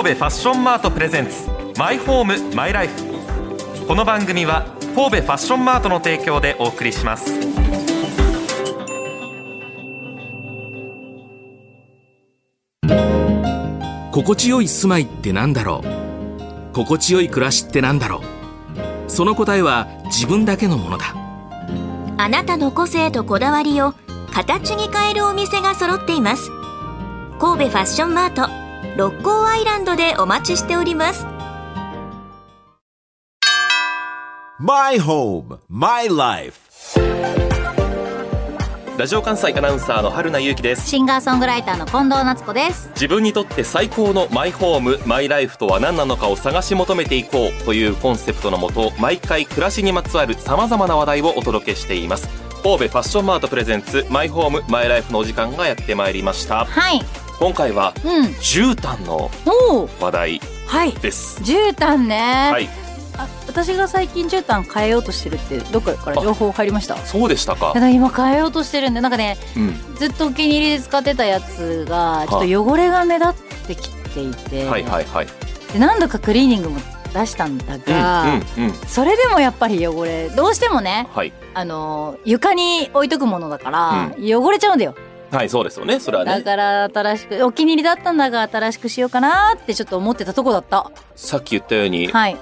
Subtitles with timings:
[0.00, 2.94] 神戸ファッションマートプレゼンツマイホームマイライフ。
[3.88, 7.40] この番組は神戸ファッションマートの提供でお送りします。
[14.12, 16.74] 心地よい住まいってなんだろう？
[16.74, 18.22] 心地よい暮らしってなんだろ
[19.06, 19.10] う？
[19.10, 21.06] その答えは自分だけのものだ。
[22.18, 23.94] あなたの個性とこだわりを
[24.32, 26.52] 形に変えるお店が揃っています。
[27.40, 28.67] 神戸ファッションマート
[28.98, 31.24] 六甲アイランドでお待ちしております。
[34.58, 36.58] My home, my life.
[38.98, 40.88] ラジオ関西アナウンサーの春名由紀です。
[40.88, 42.90] シンガーソングライターの近藤夏子です。
[42.94, 52.28] 自分にとって最高のマイホームマイライフとは何なのかを探し求めていこうというコンセプトのもと毎回暮らしにまつわるさまざまな話題をお届けしています。
[52.64, 56.64] 神戸ファッションマートプレゼンツマイホームマイライフのお時間がやってまいりました。
[56.64, 57.00] はい
[57.38, 58.24] 今回はうん。
[58.40, 59.30] 絨毯の
[60.00, 60.92] 話題はい。
[60.92, 61.40] です。
[61.42, 62.68] 絨毯ね、はい。
[63.16, 66.96] あ私が最近絨毯変えようとしてるってどっかから情報入りました？
[66.98, 67.72] そうでしたか。
[67.72, 69.96] ただ今変えようとしてるんでなんかねうん。
[69.96, 73.34] ずっとお気に入りで使ってたやつがちょっと汚れが目立っ
[73.68, 75.26] てきていて、はいはいはい。
[75.72, 76.80] で何度かクリーニングも
[77.14, 78.74] 出したんだが、うんうんうん。
[78.86, 81.32] それでもやっぱり汚れどうしてもねはい。
[81.54, 84.94] あの床に置いとくものだから、汚れちゃうんだよ
[85.30, 86.00] はいそうですよね。
[86.00, 86.32] それはね。
[86.32, 90.90] だから新しくお気に入りだったんだが新しくしようかなってちょっと思ってたとこだった。
[91.16, 92.36] さっき言ったようにはい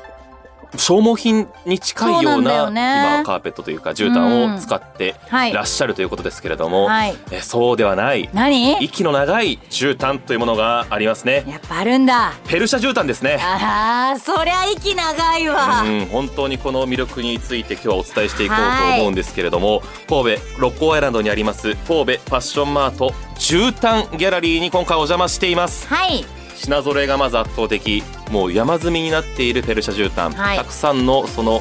[0.76, 5.52] 消耗品に近いような今カーペットというか絨毯を使ってはい。
[5.52, 7.16] らっしゃるということですけれども、はい。
[7.30, 8.82] えそうではない何？
[8.82, 11.44] 息の長い絨毯というものがありますね。
[11.46, 12.32] やっぱあるんだ。
[12.46, 13.38] ペルシャ絨毯ですね。
[13.40, 15.82] あーそりゃ息長いわ。
[15.82, 25.86] うん、本当にこの魅力について今日はお伝えしていこうと思うんですけれども、神戸六甲アイランドにあります神戸ファッションマート絨毯ギャラリーに今回お邪魔しています。
[25.88, 26.24] はい
[26.56, 30.58] 品揃えがまず圧倒的もう山積みになっているペルシャ絨毯、はい。
[30.58, 31.60] たくさんのその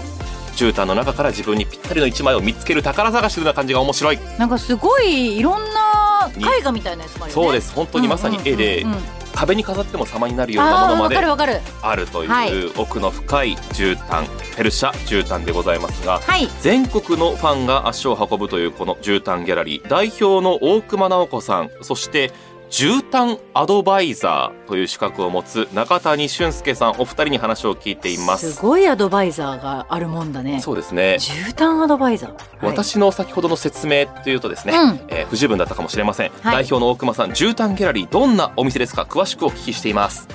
[0.56, 4.19] 絨毯の中から自分にぴったりの一枚を見つける宝探しのような感じが面白い。
[4.40, 7.46] なんかすごいいろんな絵画みたいなやつもあるよね。
[7.46, 7.74] そうです。
[7.74, 9.06] 本当にまさに絵でうんうんうんうん。
[9.36, 14.25] 壁に飾っても様になるようなものまであるとはいいう奥の深い絨毯
[14.56, 16.48] ペルシャ絨毯でございますがはい。
[16.62, 19.90] 全国のファンが足を運ぶというこの絨毯ギャラリー。
[19.90, 22.31] 代表の大熊直子さんそして
[22.70, 28.53] 絨毯アドバイザーという資格を持つ中谷俊介さんお二人に話を聞いています。
[28.53, 30.59] すごいアドバイザーがあるもんだね。
[30.59, 31.18] そうですね。
[31.20, 32.38] 絨毯アドバイザー、はい。
[32.64, 35.00] 私の先ほどの説明というとですね、うん。
[35.09, 36.54] えー不十分だったかもしれません、はい。
[36.54, 39.04] 代表の大熊さん絨毯ギャラリーどんなお店ですか？
[39.04, 40.28] 詳しくお聞きしています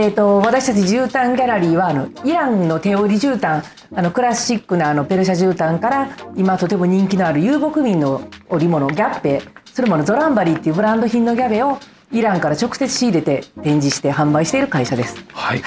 [0.00, 3.64] えー、と私たち絨毯ギャラリーはあのイランの手織り絨毯
[3.96, 9.42] あのクラシックなあのペルシャ絨毯から今とても人気のある遊牧民の織物ギャッペ。
[9.64, 11.78] それもあのゾランバリーっていうブランド品のギャベを
[12.12, 15.16] イランから直接仕入れて展示して販売している会社です。
[15.32, 15.62] はい、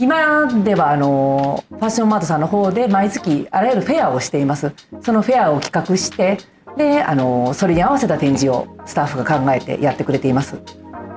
[0.00, 4.72] 今ではあのファッションマートさんの方で毎月あらゆるフェアをしています。
[5.02, 6.38] そのフェアを企画して
[6.78, 10.56] であのそれに合わせた展示をスタッフが考えてやってくれています。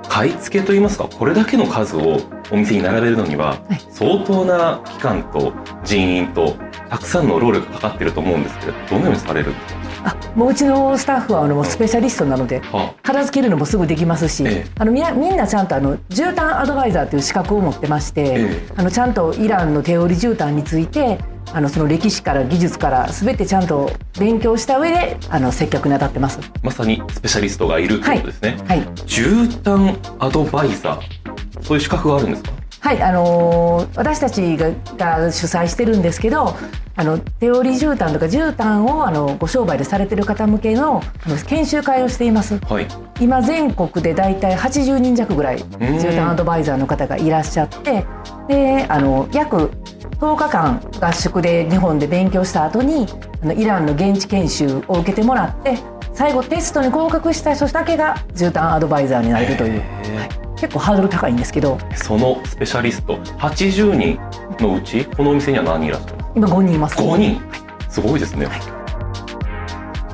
[0.10, 2.20] 買い付けといいますかこれだけの数を
[2.52, 3.82] お店に並べるのにははい。
[3.90, 5.54] 相当な期間と
[5.84, 6.56] 人員と
[6.90, 14.72] たくさんの労力がかかってると思うんですけどどのようにされるんですあもううちのスタッフはあのスペシャリストなのでかは片付けるのもすぐできますし、ええ。
[14.78, 18.72] あのみなみんなちゃんとあの絨毯アドバイザーという資格を持ってまして、ええ。
[18.76, 21.20] あのちゃんとイランの手織り絨毯について
[21.54, 26.40] あのその歴史から技術から全てちゃんと勉強した上であの接客に当たってます。
[26.62, 28.82] まさにスペシャリストがいるということですね、はい。
[29.06, 32.52] 絨毯アドバイザーそういう資格があるんですか？
[32.80, 36.56] はい、あのー私たちがが主催してるんですけど
[36.96, 42.58] あの手織り絨毯とか絨毯をあのご商売でされてる方向けのあの研修会をしています。
[42.60, 42.88] はい。
[43.20, 48.06] 今全国でだいたい80人弱ぐらい絨毯アドバイザーの方がいらっしゃって
[48.48, 49.72] であの約
[50.20, 53.08] 10日間合宿で日本で勉強した後に
[53.42, 55.78] あのイランの現地研修を受けてもらって
[56.14, 64.20] 最後テストに合格した人だけが絨毯アドバイザーになれるという、はい、結構ハードル高いんですけどそのスペシャリスト80人
[64.60, 66.18] のうちこのお店には何人いらっしゃる？
[66.36, 66.98] 今5人います。
[66.98, 67.42] 5人？
[67.90, 68.48] すごいですね、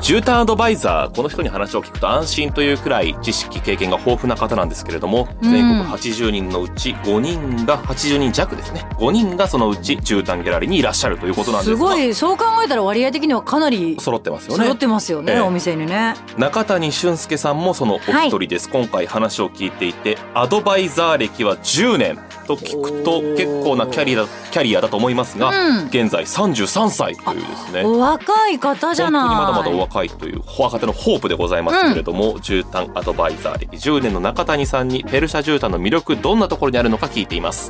[0.03, 5.49] 絨毯アドバイザーこの人に話を聞くと安心というくらい知識経験が豊富な方なんですけれどもうん。
[5.49, 12.13] 全国80人のうち5人が80人弱ですね5人がそのうち絨毯ギャラリーにいらっしゃるということなんですすがごい。
[12.13, 14.63] そう考えたら割合的にはかなり揃ってますよね。
[14.65, 15.39] 揃ってますよねええ。
[15.39, 16.15] お店にね。
[16.37, 25.85] 中谷俊介さんもそのお一人です、今回話を聞いていてアドバイザー歴は10年と聞くと結構なキャリアキャリアだと思いますが、うん。
[25.87, 27.83] 現在33歳というですね。
[27.83, 29.21] お若い方じゃない。
[29.21, 37.69] 本当にまだまだお若いという若手のホープでございますけれども、絨毯アドバイザー歴10年の中谷さんにペルシャ絨毯の魅力どんなところにあるのか聞いています。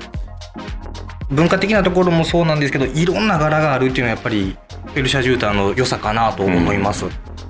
[1.32, 4.56] 文化的なところもそうなんですけどいろんな柄があるっていうのはやっぱり
[4.94, 7.06] ペルシャ絨毯の良さかなと思います、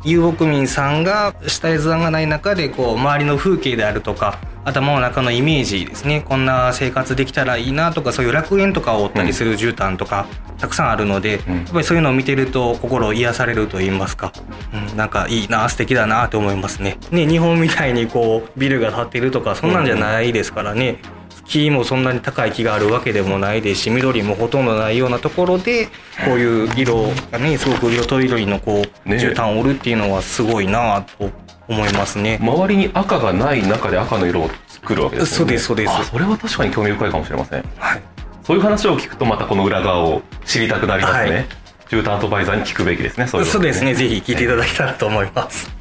[0.06, 6.22] 遊牧民さんが下絵図案がない中でこう周りの風景であるとか頭の中のイメージですね。
[6.22, 11.40] こんな生活できたらいいなとかそういう楽園とかを追ったりする絨毯とか、たくさんあるので、ん。
[11.40, 14.34] やっぱりそういうのを見てると心癒されると言いますか、
[14.74, 16.98] うん、なんかいいな素敵だなと思いますね。
[17.12, 21.00] ね日本みたいにこうビルが建ってるとかそんなんじゃないですからね、
[21.46, 25.88] 木もそんなに高い木があるわけでもないですし緑もほとんどないようなところで
[26.26, 29.18] こういう色がねすごく色とりどりのこうね。
[29.18, 31.30] 絨毯を織るっていうのはすごいなと
[31.68, 32.40] 思いますね。
[32.42, 35.46] 周りに赤がない中で赤の色を作るわけですよね。
[35.46, 35.94] そうですそうです。
[35.94, 37.64] あそれは確かに興味深いかもしれません。
[37.78, 38.02] はい
[38.44, 41.46] そういう話を聞くとまたこの裏側を知りたくなりますね、はい。
[41.90, 43.28] 絨毯アドバイザーに聞くべきですね。
[43.28, 43.94] そういうことそうですね。
[43.94, 45.72] ぜひ聞いていただけたらと思います。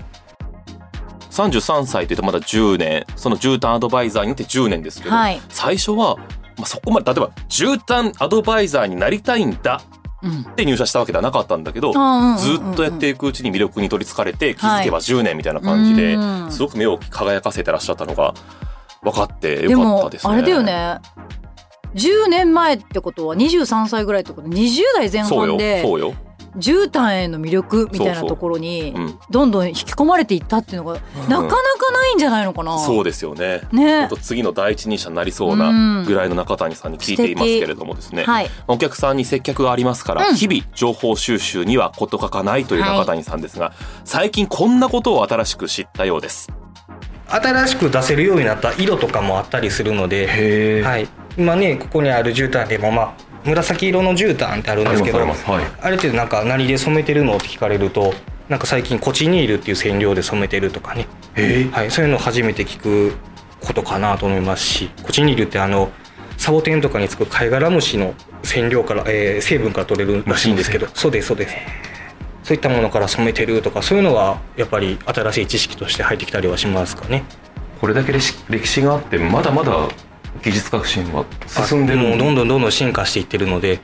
[1.31, 3.05] 33歳というとまだ10年。
[3.17, 5.41] その絨毯アドバイザーになって10年ですけど、はい。
[5.49, 6.17] 最初は、
[6.56, 9.81] まあ、そこまで例えば絨毯アドバイザーになりたいんだ
[10.23, 10.43] うん。
[10.43, 12.38] って入社したわけではなかったんだけど、うんうんうんうん。
[12.38, 18.35] ずっとやっていくうちに魅力に取りつかれて気づけば10年みたいな感じで、うんすごく目を輝かせてらっしゃったのが
[19.03, 20.32] 分かってでよかったもですね。
[20.32, 21.00] あれだよね
[21.94, 26.15] 10年前ってことは23歳ぐらいってこと？20代前そうよ半でそうよ、
[26.56, 31.56] 絨毯への魅力みたいなところにうん、どんどん引き込まれていったっていうのがなかなか
[31.93, 32.79] ないんじゃないのかな？
[32.79, 33.62] そうですよね。
[33.73, 34.00] ね。
[34.00, 38.50] 本当次の第一人者になりそうなぐらいの中谷さんに聞いていますけれどもですね、はい。
[38.69, 40.35] お客さんに接客がありますから、うん。
[40.35, 43.73] 日々情報収集には事欠かないという中谷さんですが、
[44.05, 46.49] 最近こんなことを新しく知ったようです。
[47.29, 53.14] 新しく出せるようになった色とかもあったりするので、へはい、今ねここにある絨毯でもまあ
[53.44, 58.14] 紫色の絨毯ってあるんですけどありますあれってなんか何で染めてるのって聞かれると
[58.49, 61.08] なんか最近コチニールっていう染料で染めてるとかね、
[61.73, 63.14] はい、そういうのを初めて聞く
[63.61, 65.90] ことかなと思いますしコチニールってあの
[66.37, 70.88] サボテンとかにつく貝殻虫の染料から、えー成分から取れるらしいんですけど。
[70.94, 71.55] そうですそうです。
[72.43, 77.23] そういったものから染めてるとかそういうのはやっぱり新しい知識として入ってきたりはしますかね。
[77.81, 79.88] これだけ歴史歴史があってまだまだ
[80.43, 81.25] 技術革新は。
[81.46, 81.99] 進んでる。
[81.99, 83.81] もうどんどんどんどん進化していってるので。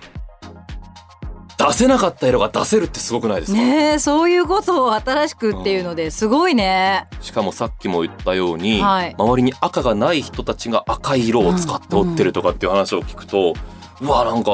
[1.59, 7.09] 出せなかった色が出せるってすごくないですか、ねえそういうことを新しくっていうのですごいね。
[7.21, 9.15] しかもさっきも言ったように、はい。
[9.19, 14.50] 周りに赤がない人たちが赤い色を使って織ってるとかっていう話を聞くと、うわなんか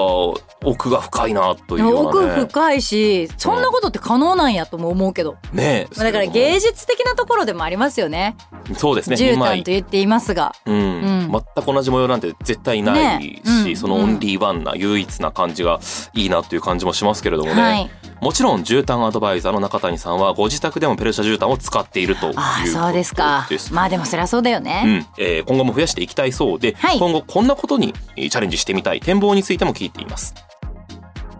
[0.64, 8.36] 奥が深いなというよう奥深いしそんなことって可能なんやとも思うけど、ねえまあだから芸術的なところでもありますよね。
[8.76, 10.52] そうですね絨今毯と言っていますが。
[10.64, 10.74] うん。
[10.74, 11.30] うん。
[11.30, 13.76] 全く同じ模様なんて絶対ないし、ねうん。
[13.76, 15.80] そのオンリーワンな唯一な感じが
[16.14, 17.90] いいなっていう感じもしますけれどもね、はい。
[18.22, 23.46] もちろん絨毯アドバイザーの中谷さんはご自宅でもペルシャ絨毯を使っているというああそうですか。
[23.50, 23.74] です。
[23.74, 25.06] まあでもそりゃそうだようね、ん。
[25.18, 26.98] えー今後も増やしていきたいそうで、はい。
[26.98, 29.00] 今後こんなことにえーチャレンジしてみたい。
[29.00, 30.34] 展望についても聞いています。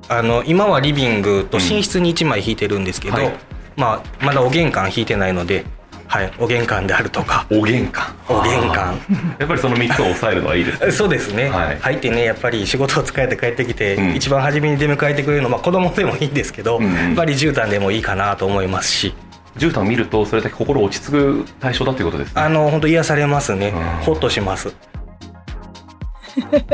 [0.09, 3.33] あの今はリビングと寝室に1枚引いてるんですけど、はい。
[3.77, 5.65] まあ、まだお玄関引いてないので、
[6.07, 7.47] はい、お玄関であるとか。
[7.51, 8.15] お玄関。
[8.29, 9.01] お玄関。
[9.39, 10.93] やっぱりその3つを抑えるのはいいですね。
[10.93, 11.79] そうですね、はい。
[11.81, 14.15] 入ってねやっぱり仕事を疲れて帰ってきて、うん。
[14.15, 16.95] 一番初めに出迎えてくれるのは、まあ、子供でもいいんですけど、うんうん。
[16.95, 19.15] やっぱり絨毯でもいいかなと思いますし。
[19.57, 22.43] 絨毯を見るとそれだけ心落ち着く対象だということですね。
[22.43, 24.75] あの本当癒されますね、うんほっとします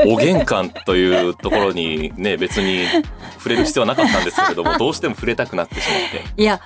[0.05, 2.85] お玄関というところにね別に
[3.37, 6.41] 触れる必要はなかったんですけれども どうしても触れたくなってしまって。
[6.41, 6.61] いや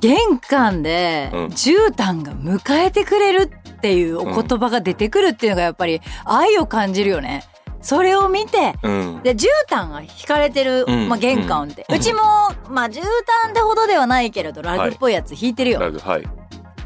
[0.00, 1.46] 玄関でうん。
[1.46, 7.44] 絨毯が迎えてくれるっていうお言葉が出てくるっていうのがやっぱり愛を感じるよね。
[7.82, 9.20] それを見てうん。
[9.22, 11.08] で絨毯が引かれてる、うん。
[11.08, 12.00] まあ、玄関で、ううん。
[12.00, 12.20] ちも、
[12.68, 16.28] まあ、絨毯ってほどではないけれどラグっぽいやつ引いてるよ、はい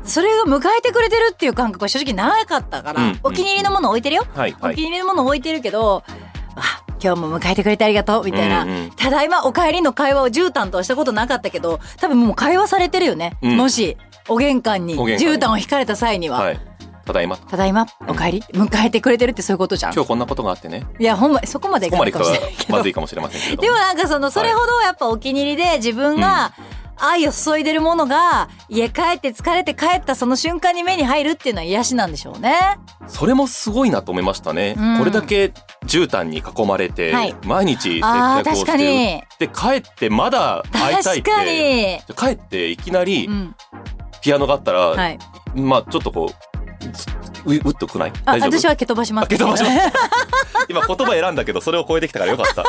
[0.07, 3.21] それが迎えてくれてるっていう感覚は正直なかったから、うん。
[3.23, 4.77] お気に入りのもの置いてるよ、お気はいはい。
[4.77, 6.05] に入りのもの置いてるけど
[6.55, 13.57] あ今日も迎えてくれてありがとうみたいな、うんうんただいまお帰りの会話を絨毯とはしたことなかったけど多分もう会話されてるよね、うん。
[13.57, 13.97] もし
[14.29, 16.61] お玄関に絨毯を引かれた際には、はい。
[17.05, 17.37] ただいま。
[17.37, 17.87] ただいま？
[18.09, 18.41] お帰り？
[18.53, 19.93] 迎えてくれてるってそういうことじゃん。
[19.93, 20.85] 今日こんなことがあってね。
[20.99, 22.77] いやほんまそこまでいかないかもしれないけど。
[22.77, 23.63] まずいかもしれませんけれど。
[23.63, 26.53] でもなんかそのそれほどやっぱお気に入りで自分が
[26.99, 32.79] 愛を注いでるものが家帰って疲れて帰ったその瞬間に目に入るっていうのは癒しなんでしょうね。
[33.07, 35.53] それもすごいなと思いましたね、うんこれだけ
[35.85, 42.37] 絨毯に囲まれて、はい毎日接客を確かにしてで帰ってまだ会いたいって確かに。
[42.37, 43.29] 帰っていきなり
[44.23, 45.19] ピアノがあったら、はい。
[45.55, 46.33] まあちょっとこ
[47.45, 49.29] うううっとくない大丈夫私は蹴飛ばします。
[49.29, 49.77] 蹴飛ばします
[50.69, 52.65] 今言葉選んだけどそれを超えてきたからよかった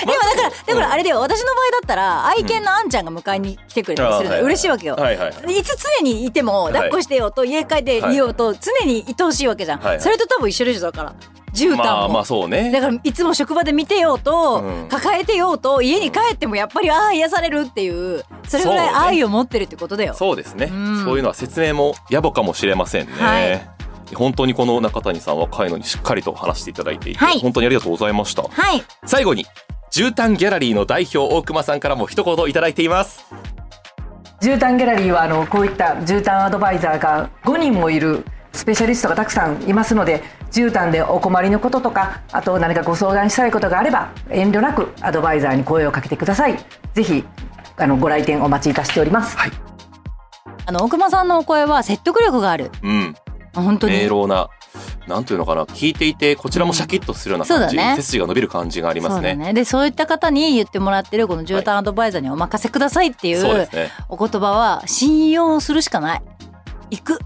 [0.00, 1.20] でもだからだからあれだよ。
[1.20, 4.96] 私の場合だったら愛犬のあんちゃんが迎えに来てくれたりするのうん嬉しいわけよ。
[4.96, 5.58] はいはい。
[5.58, 8.18] いつ常にいても抱っこしてようと家帰ってい。
[8.18, 10.00] ようと常にいてほしいわけじゃん、はいはい。
[10.00, 11.14] それと多分一緒でしょだから。
[11.54, 12.70] 絨毯も、まあまあそうね。
[12.70, 14.88] だからいつも職場で見てようと、うん。
[14.88, 20.14] 抱えてようと家に帰ってもやっぱりああ癒されるっていうそれぐらい愛を持ってるってことだよ。
[20.14, 21.04] そうですね、うん。
[21.04, 24.14] そういうのは説明も野暮かもしれませんね、はい。
[24.14, 27.40] 本当にこの中谷さん若いのにしっかりと話していただいていて、はい。
[27.40, 28.42] 本当にありがとうございました。
[28.42, 28.82] はい。
[29.04, 29.46] 最後に
[29.90, 33.24] 絨毯ギャラリーの代表大熊さんからも一言いただいています。
[34.40, 46.58] 絨毯ギャラリーはあのこういった絨毯アドバイザーが5人もいるスペシャリストがたくさんいますので絨毯でお困りのこととかあと何かご相談したいことがあれば遠慮なくアドバイザーに声をかけてください。
[46.94, 47.24] ぜひ
[47.76, 49.36] あのご来店お待ちいたしております、
[50.66, 52.70] あの大熊さんのお声は説得力がある。
[52.82, 53.14] うん。
[53.54, 54.02] 本当に。
[54.02, 54.48] 明朗な
[55.08, 57.96] なんていうのかな聞いていてこちらもシャキッとするような感じ、そうだね。
[57.96, 59.34] 背筋が伸びる感じがありますね。
[59.34, 59.52] ね。
[59.52, 63.90] でそういった方に言ってもらってるこの絨毯アドバイザーにお任せくださいっていう、そうですね。
[64.08, 66.22] お言葉は信用するしかない。
[66.90, 67.18] 行く。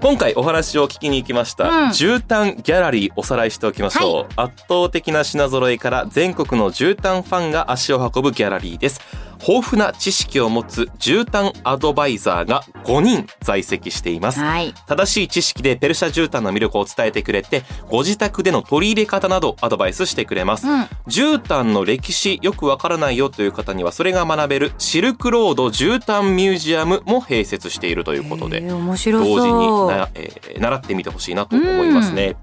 [0.00, 1.88] 今回お話を聞きに行きました、うん。
[1.88, 9.00] 絨毯ギャラリーおさらいしておきましょう、圧倒的な品揃えから全国の絨毯ファンが足を運ぶギャラリーです
[9.40, 14.40] 豊富な知識を持つ絨毯アドバイザーが5人在籍しています。
[14.40, 14.74] はい。
[14.86, 20.80] 正しい知識でペルシャ絨毯の魅力を伝えてくれてご自宅での取り入れ方などアドバイスしてくれます、うん。
[21.06, 29.38] 絨毯の歴史よくわからないよという方にはそれが学べるシルクロード絨毯ミュージアムも併設しているということでえー面白そう。
[29.38, 32.36] 同時にな、えー習ってみてほしいなと思いますね。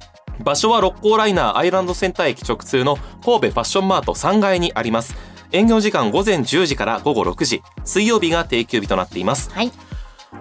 [0.44, 5.16] 場所は六甲ライナーアイランドセンター駅直通の神戸ファッションマート3階にあります。
[5.56, 9.52] 営業時間午前10時から午後6時、水曜日が定休日となっています。
[9.52, 9.72] はい。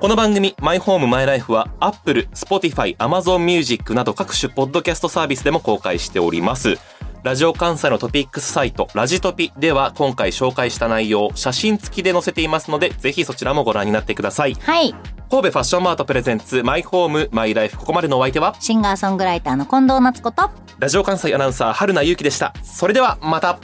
[0.00, 6.78] この番組、マイホームマイライフは Apple、Spotify、Amazon Music など各種ポッドキャストサービスでも公開しております。
[7.25, 14.54] ラジオ関西のトピックスサイト、ラジトピでは今回紹介した内容、写真付きで載せていますので、ぜひそちらもご覧になってください。
[14.54, 14.95] はい。
[15.31, 17.76] 神戸ファッションマートプレゼンツマイホームマイライフ。
[17.76, 18.57] ここまでのお相手は？
[18.61, 22.54] シンガーソングライターの近藤夏子とラジオ関西アナウンサー春名由紀でした。
[22.62, 23.59] それではまた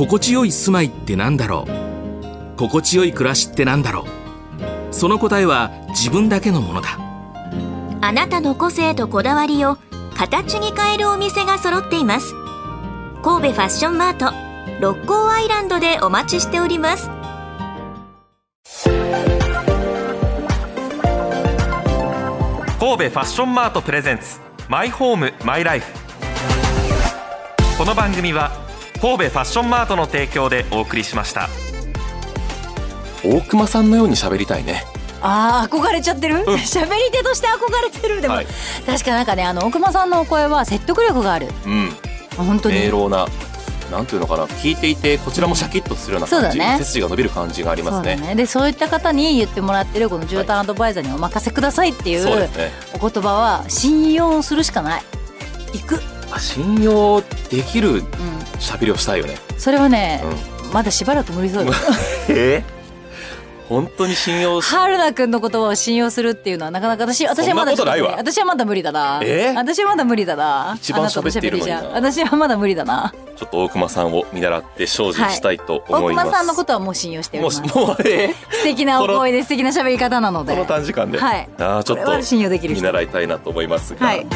[0.00, 2.56] 心地よい住まいってなんだろう。
[2.56, 4.06] 心地よい暮らしってなんだろ
[4.90, 4.94] う。
[4.94, 6.98] その答えは自分だけのものだ。
[8.00, 9.76] あなたの個性とこだわりを
[10.16, 12.32] 形に変えるお店が揃っています。
[13.22, 14.32] 神戸ファッションマート
[14.80, 17.10] 六甲アイランドでお待ちしております。
[22.78, 25.92] 神戸ファッションマートプレゼンツマイホームマイライフ。
[27.76, 28.69] この番組は
[29.00, 31.48] 神戸ファッションマートの提供でお送りしました。
[33.24, 34.84] 大熊さんのように喋りたいね。
[35.22, 36.36] あー憧れちゃってる？
[36.66, 38.20] 喋、り手として憧れてる。
[38.20, 38.46] でも、はい。
[38.86, 41.48] 確かなんかねあの大熊さんのお声は説得力がある。
[41.66, 41.96] うん。
[42.36, 42.84] 本当に。
[42.86, 43.26] 明朗な
[43.90, 46.78] なんていうのかな聞いていてこちらもシャキッとするような感じ、そうだね。
[46.78, 48.12] 背筋が伸びる感じがありますね。
[48.12, 48.34] そうだね。
[48.36, 52.70] でそういった方に言ってもらってるこの絨毯アドバイザーにお任せくださいっていうそうですね。
[53.00, 55.02] お言葉は信用するしかない。
[55.72, 58.04] 行く、あ信用できるうん、
[58.60, 59.36] 喋りをしたいよね。
[59.58, 60.22] それはね、
[60.70, 61.72] うまだしばらく無理そうよ。
[62.28, 62.62] え？
[63.68, 67.70] 本当に信用し春菜くんの言葉を信用するっていうのはなかなか私私はまだ
[68.16, 69.20] 私はまだ無理だな。
[69.22, 69.52] え？
[69.54, 70.74] 私はまだ無理だな。
[70.76, 73.14] 一番喋っているのに私はまだ無理だな。
[73.36, 77.62] ちょっと大熊さんを見習って精進したいと大思います、熊さんのことはもう信用しておりもます。
[77.62, 78.34] うもうえ？
[78.50, 80.52] 素敵なお声で素敵な喋り方なので。
[80.52, 81.48] この短時間で、はい。
[81.58, 82.82] あーちょっこれは信用できる人。
[82.82, 84.26] と見習いたいなと思いますが、はい